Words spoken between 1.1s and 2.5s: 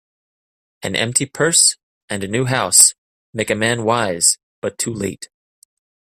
purse, and a new